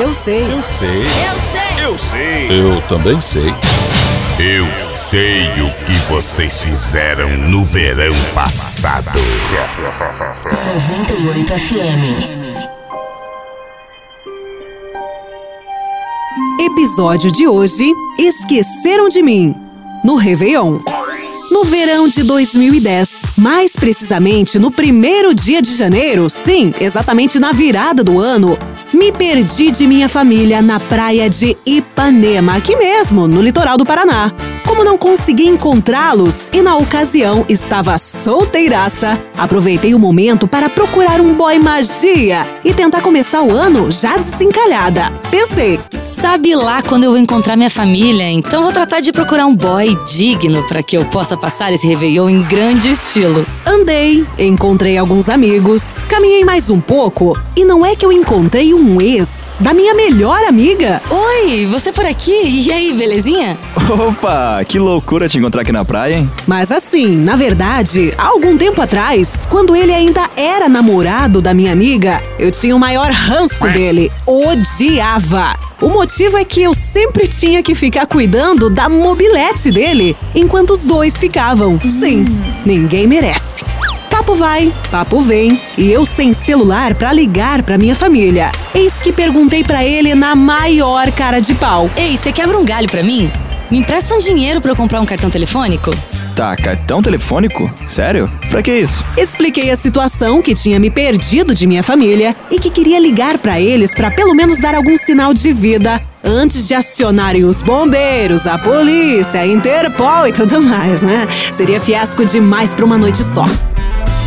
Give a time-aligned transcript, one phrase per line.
[0.00, 0.50] Eu sei.
[0.50, 1.02] Eu sei.
[1.02, 1.84] Eu sei.
[1.84, 2.48] Eu sei.
[2.50, 3.50] Eu também sei.
[4.38, 9.10] Eu sei o que vocês fizeram no verão passado.
[10.88, 12.30] 98 FM.
[16.60, 19.54] Episódio de hoje: Esqueceram de mim.
[20.02, 20.78] No Réveillon.
[21.50, 28.04] No verão de 2010, mais precisamente no primeiro dia de janeiro, sim, exatamente na virada
[28.04, 28.56] do ano,
[28.92, 34.32] me perdi de minha família na praia de Ipanema, aqui mesmo, no litoral do Paraná.
[34.66, 41.34] Como não consegui encontrá-los e na ocasião estava solteiraça, aproveitei o momento para procurar um
[41.34, 45.12] boy magia e tentar começar o ano já desencalhada.
[45.30, 49.54] Pensei, Sabe lá quando eu vou encontrar minha família, então vou tratar de procurar um
[49.54, 53.44] boy digno para que eu possa passar esse Réveillon em grande estilo.
[53.80, 59.00] Andei, encontrei alguns amigos, caminhei mais um pouco e não é que eu encontrei um
[59.00, 61.00] ex da minha melhor amiga.
[61.08, 62.32] Oi, você por aqui?
[62.32, 63.58] E aí, belezinha?
[63.88, 66.30] Opa, que loucura te encontrar aqui na praia, hein?
[66.46, 71.72] Mas assim, na verdade, há algum tempo atrás, quando ele ainda era namorado da minha
[71.72, 74.12] amiga, eu tinha o maior ranço dele.
[74.26, 75.69] Odiava.
[75.80, 80.84] O motivo é que eu sempre tinha que ficar cuidando da mobilete dele, enquanto os
[80.84, 81.80] dois ficavam.
[81.88, 82.26] Sim,
[82.66, 83.64] ninguém merece.
[84.10, 88.52] Papo vai, papo vem, e eu sem celular pra ligar pra minha família.
[88.74, 91.90] Eis que perguntei pra ele na maior cara de pau.
[91.96, 93.32] Ei, você quebra um galho pra mim?
[93.70, 95.92] Me empresta um dinheiro pra eu comprar um cartão telefônico?
[96.40, 97.70] Tá, cartão telefônico?
[97.86, 98.32] Sério?
[98.48, 99.04] Pra que isso?
[99.14, 103.60] Expliquei a situação que tinha me perdido de minha família e que queria ligar pra
[103.60, 108.56] eles pra pelo menos dar algum sinal de vida antes de acionarem os bombeiros, a
[108.56, 111.28] polícia, a Interpol e tudo mais, né?
[111.28, 113.44] Seria fiasco demais pra uma noite só.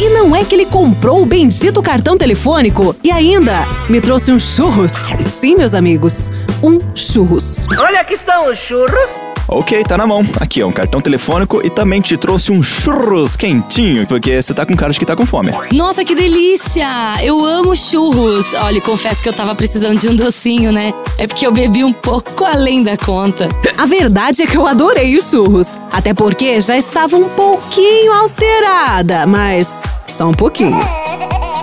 [0.00, 4.38] E não é que ele comprou o bendito cartão telefônico e ainda me trouxe um
[4.40, 4.94] churros.
[5.28, 7.66] Sim, meus amigos, um churros.
[7.78, 9.30] Olha aqui estão os churros.
[9.52, 10.24] Ok, tá na mão.
[10.38, 14.64] Aqui, ó, um cartão telefônico e também te trouxe um churros quentinho, porque você tá
[14.64, 15.52] com cara de que tá com fome.
[15.72, 16.86] Nossa, que delícia!
[17.20, 18.54] Eu amo churros.
[18.54, 20.94] Olha, confesso que eu tava precisando de um docinho, né?
[21.18, 23.48] É porque eu bebi um pouco além da conta.
[23.76, 29.26] A verdade é que eu adorei os churros, até porque já estava um pouquinho alterada,
[29.26, 30.78] mas só um pouquinho.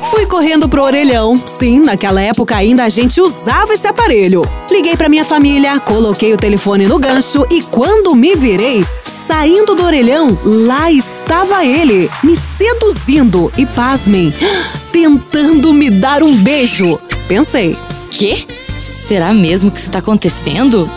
[0.04, 1.42] Fui correndo pro orelhão.
[1.46, 4.44] Sim, naquela época ainda a gente usava esse aparelho.
[4.70, 9.84] Liguei pra minha família, coloquei o telefone no gancho e quando me virei, saindo do
[9.84, 14.34] orelhão, lá estava ele, me seduzindo e pasmem,
[14.92, 17.00] tentando me dar um beijo.
[17.28, 17.78] Pensei,
[18.10, 18.46] Quê?
[18.80, 20.90] Será mesmo que isso tá acontecendo?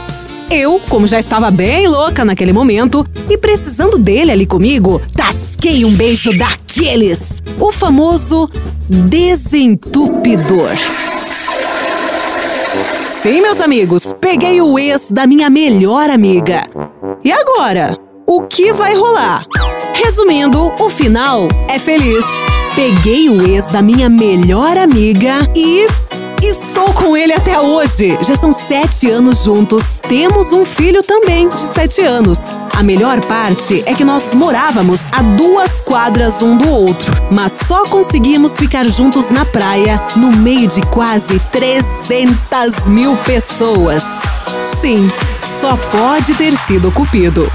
[0.50, 5.94] Eu, como já estava bem louca naquele momento e precisando dele ali comigo, tasquei um
[5.94, 7.40] beijo daqueles.
[7.60, 8.50] O famoso
[8.88, 10.70] desentupidor.
[13.06, 16.66] Sim, meus amigos, peguei o ex da minha melhor amiga.
[17.22, 17.96] E agora?
[18.26, 19.44] O que vai rolar?
[19.94, 22.24] Resumindo, o final é feliz.
[22.74, 25.86] Peguei o ex da minha melhor amiga e
[26.42, 28.16] Estou com ele até hoje.
[28.22, 30.00] Já são sete anos juntos.
[30.00, 32.50] Temos um filho também, de sete anos.
[32.74, 37.84] A melhor parte é que nós morávamos a duas quadras um do outro, mas só
[37.84, 44.04] conseguimos ficar juntos na praia no meio de quase 300 mil pessoas.
[44.64, 45.10] Sim,
[45.42, 47.52] só pode ter sido Cupido.